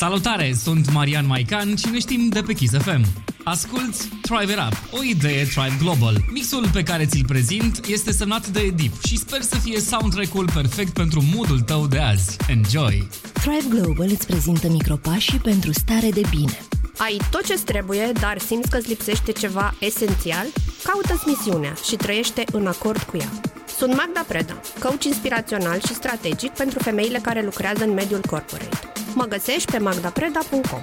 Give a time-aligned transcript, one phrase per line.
[0.00, 3.04] Salutare, sunt Marian Maican și ne știm de pe Kiss FM.
[3.44, 6.16] Asculți Thrive It Up, o idee Thrive Global.
[6.32, 10.92] Mixul pe care ți-l prezint este semnat de Edip și sper să fie soundtrack-ul perfect
[10.92, 12.36] pentru moodul tău de azi.
[12.48, 13.08] Enjoy!
[13.32, 16.58] Thrive Global îți prezintă micropașii pentru stare de bine.
[16.96, 20.46] Ai tot ce trebuie, dar simți că îți lipsește ceva esențial?
[20.84, 23.30] Caută-ți misiunea și trăiește în acord cu ea.
[23.76, 28.79] Sunt Magda Preda, coach inspirațional și strategic pentru femeile care lucrează în mediul corporate.
[29.14, 30.80] Mă găsești pe magdapreda.com.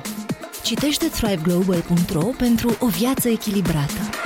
[0.64, 4.17] Citește thriveglobal.ro pentru o viață echilibrată.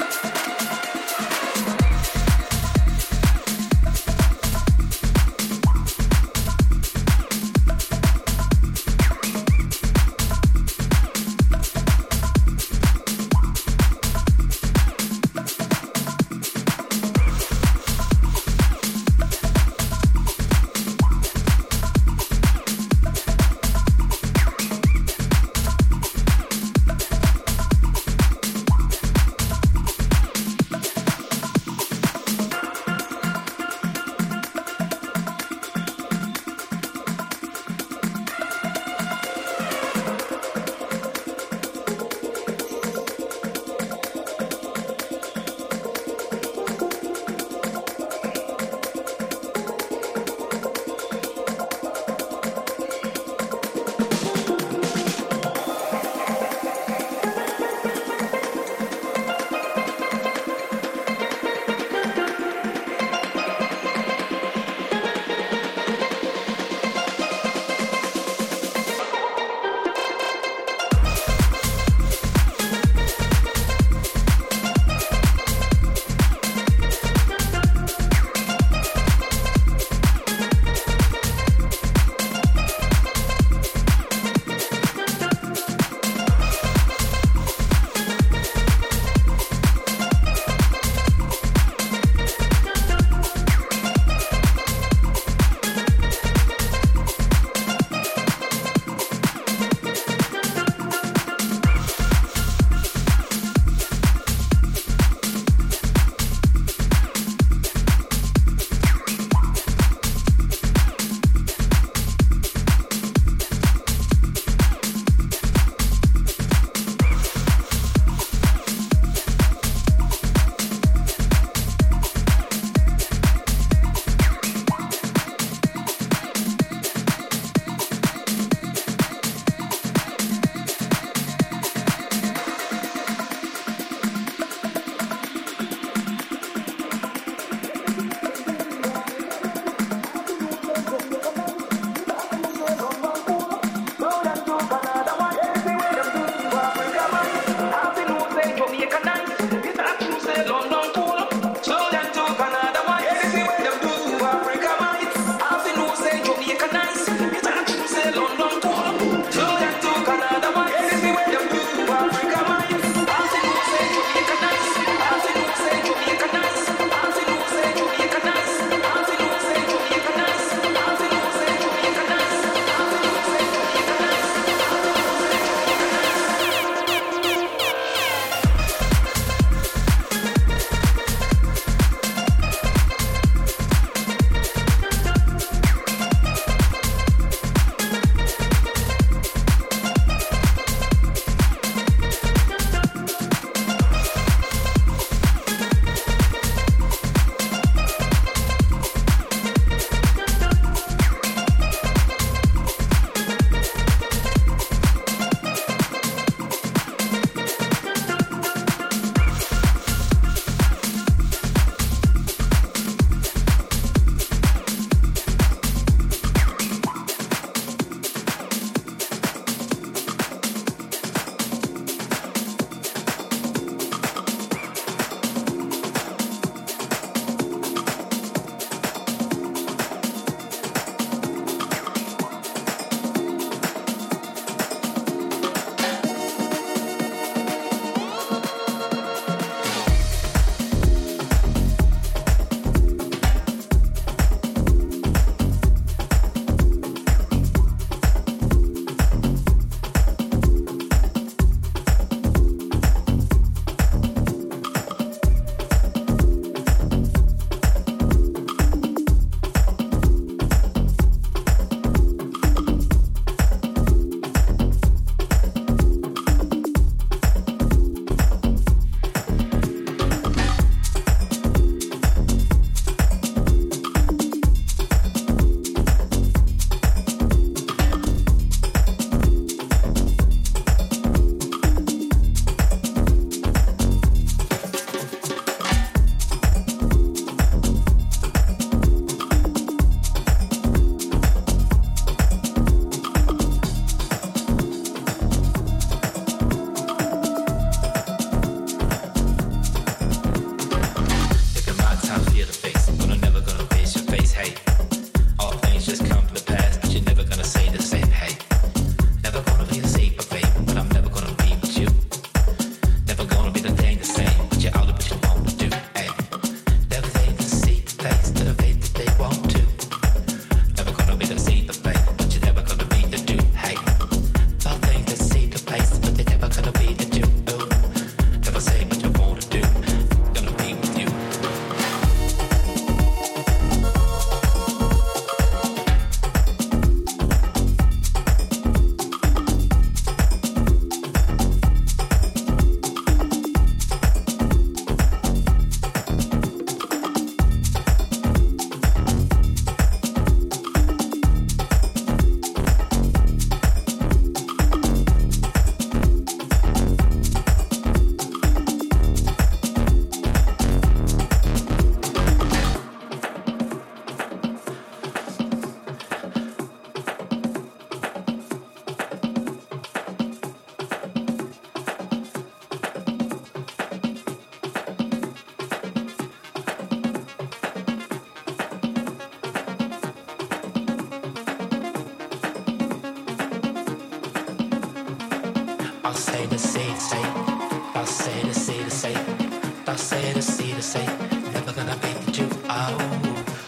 [390.81, 391.05] to say,
[391.53, 392.99] never gonna make too out.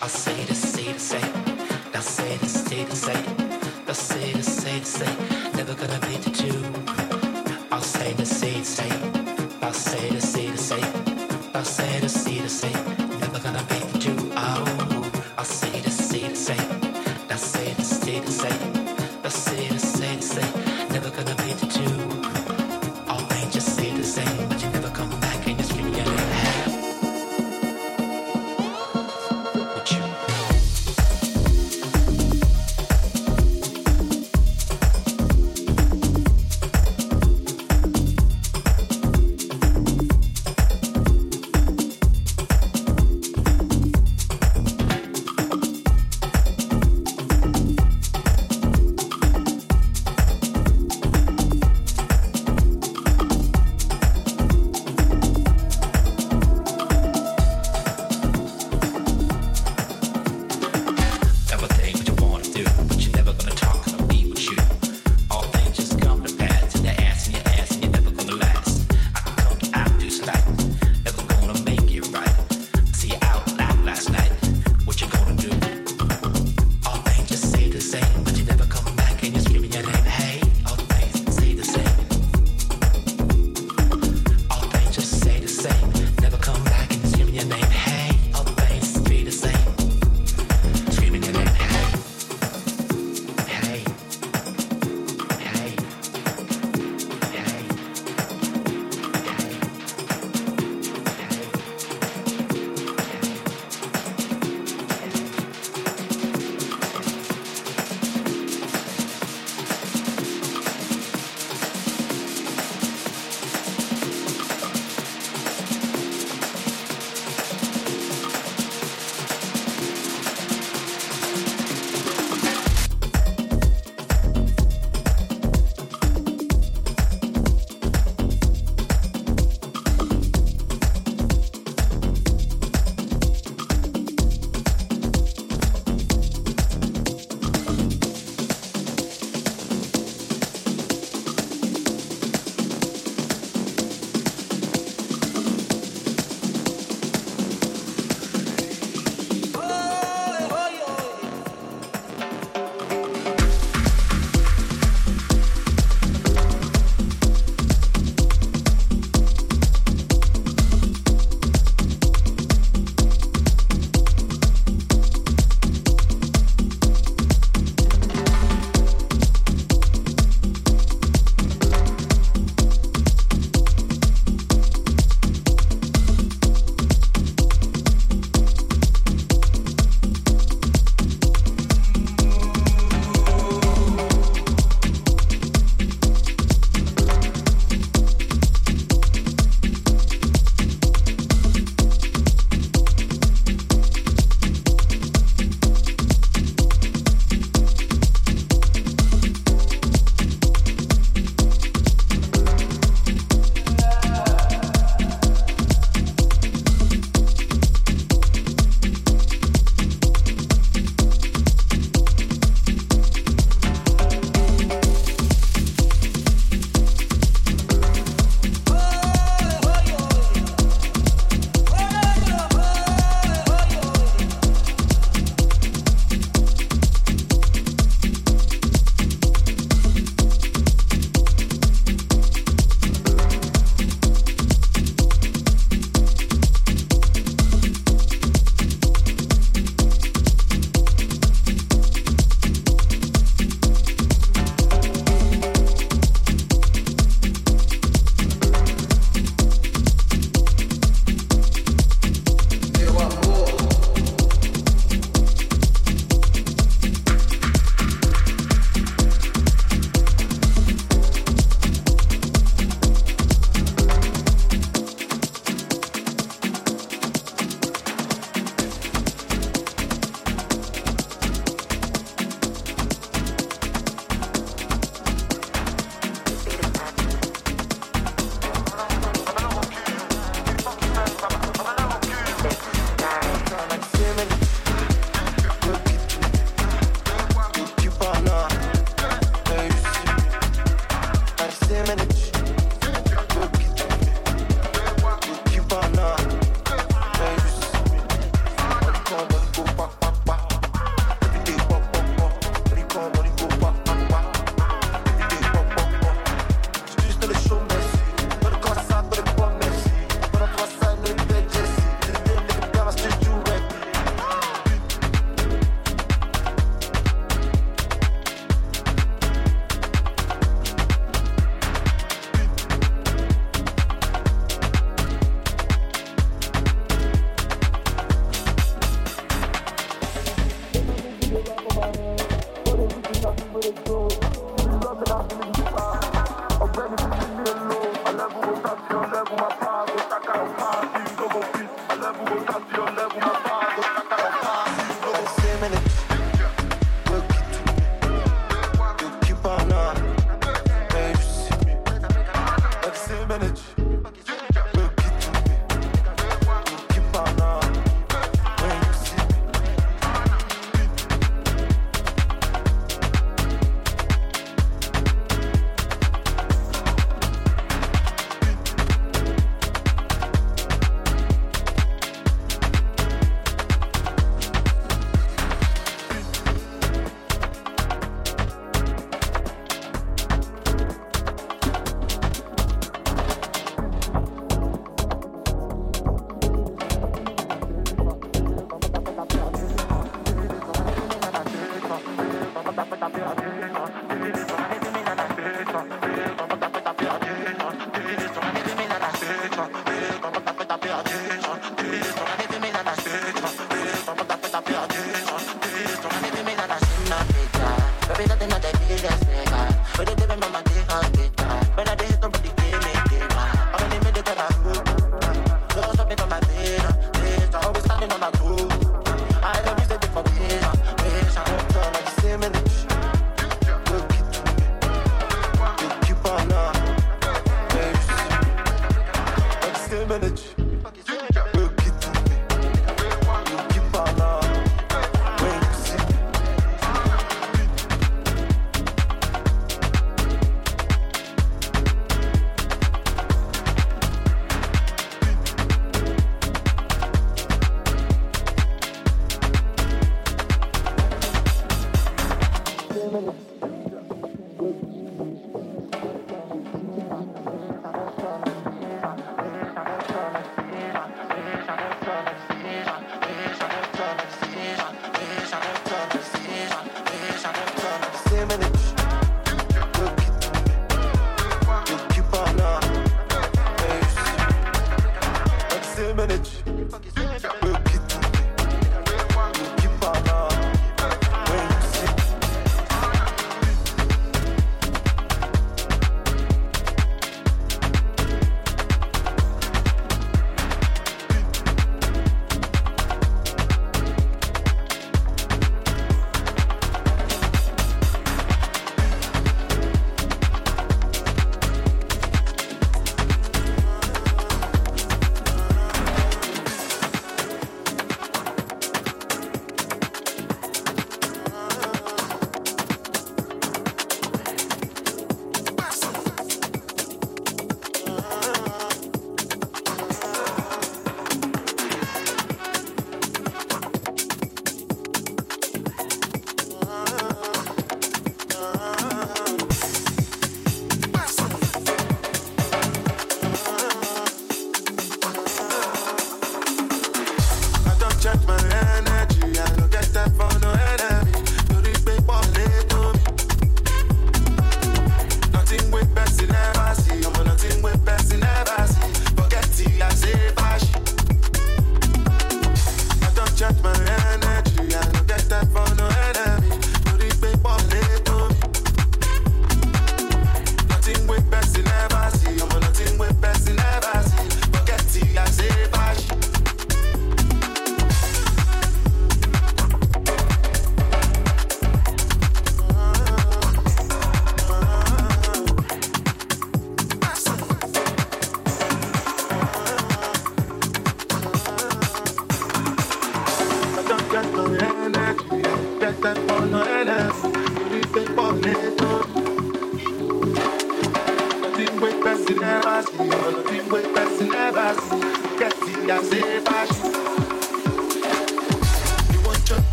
[0.00, 1.20] I say to say to say,
[1.92, 3.22] now say to say to say,
[3.86, 5.14] now say say say,
[5.54, 6.62] never gonna make too.
[7.70, 8.90] I'll say say say,
[9.60, 10.82] I'll say say say,
[11.54, 13.01] I'll say say say.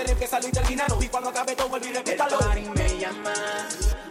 [0.00, 1.02] Hacer empezarlo y terminarlo.
[1.02, 2.38] Y cuando acabe todo el día repitarlo.
[2.52, 3.34] El me llama,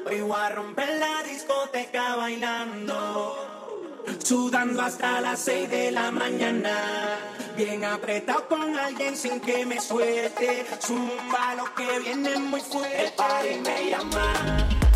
[0.06, 3.45] hoy voy a romper la discoteca bailando.
[4.23, 7.17] Sudando hasta las 6 de la mañana.
[7.56, 10.65] Bien apretado con alguien sin que me suelte.
[10.82, 13.06] Zumba lo que viene muy fuerte.
[13.06, 14.88] El party me llama.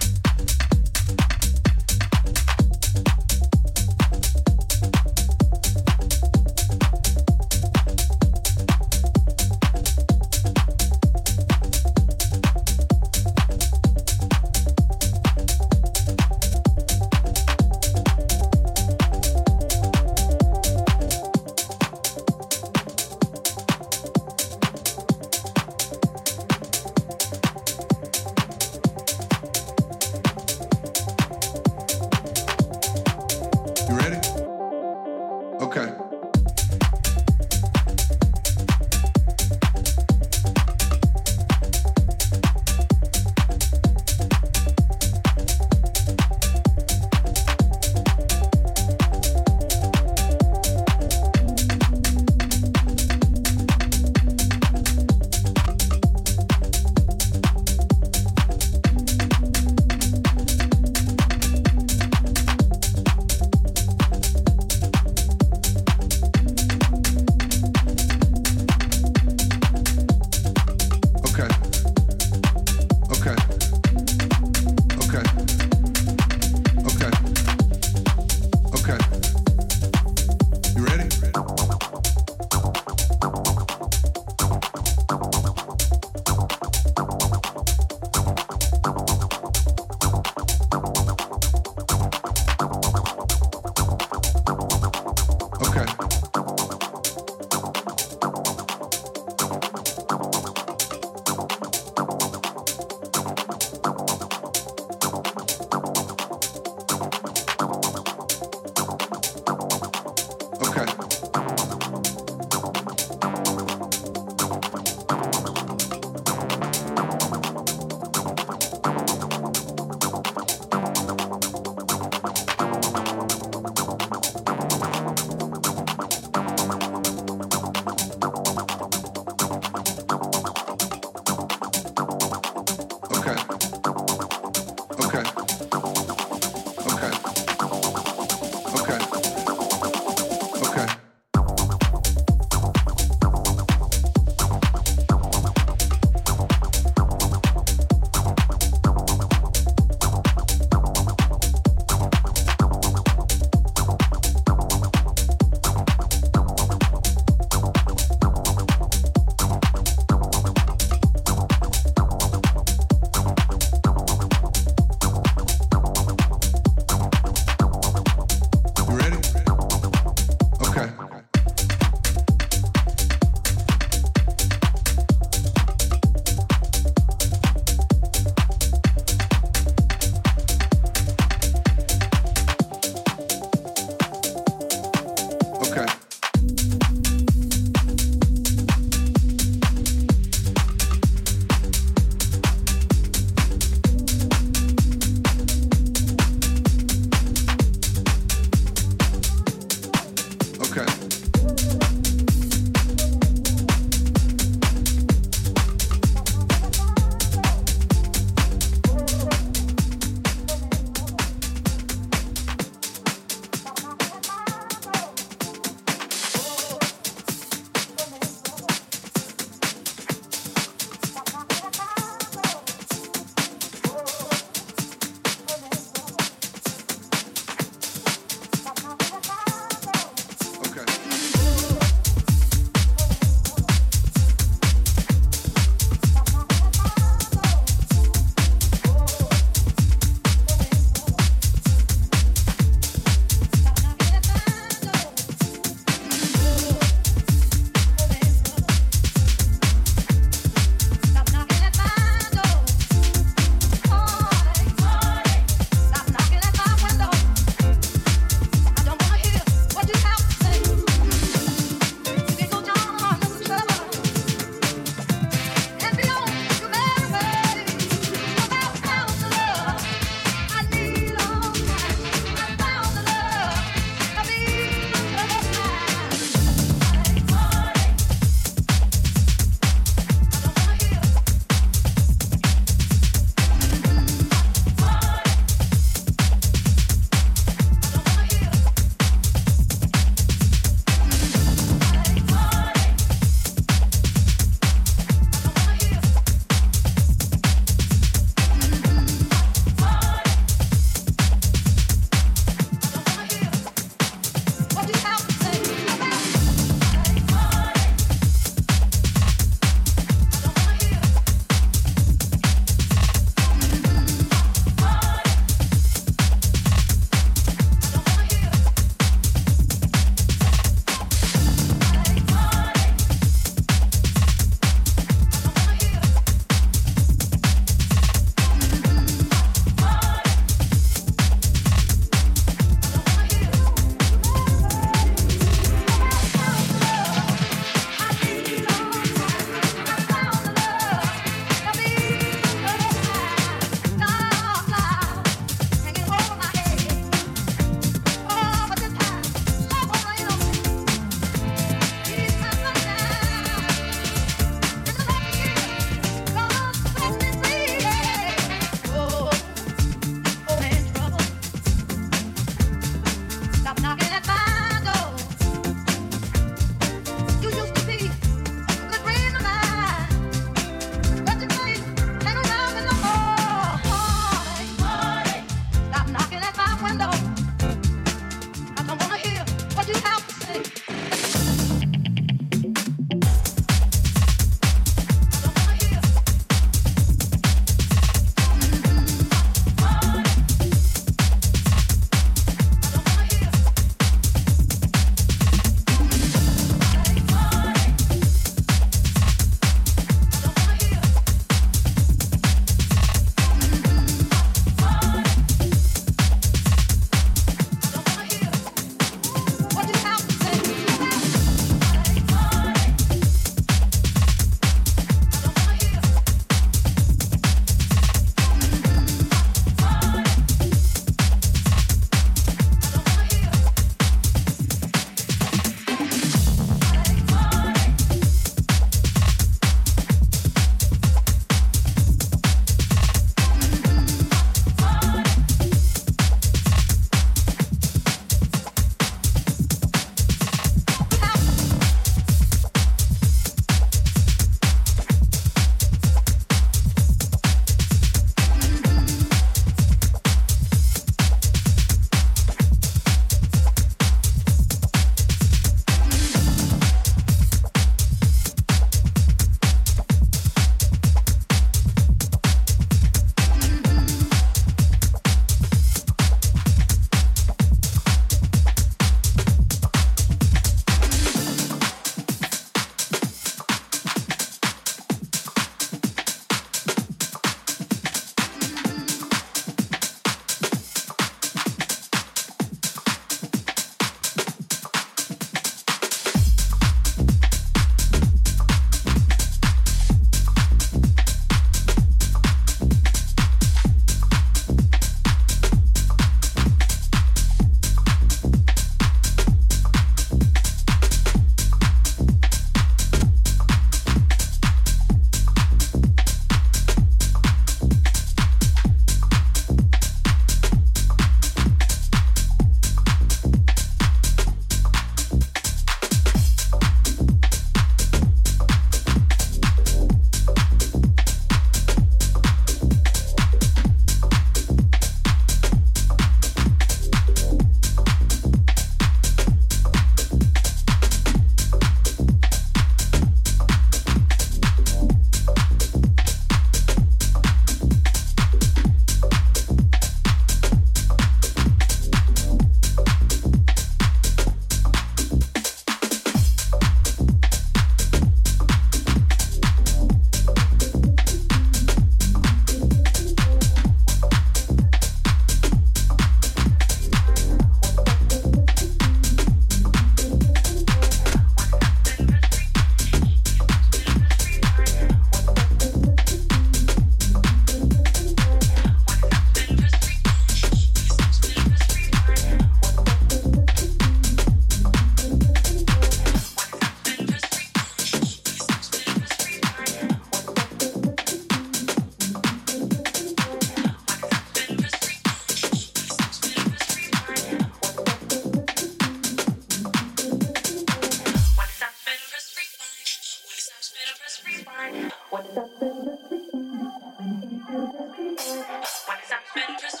[599.53, 600.00] breakfast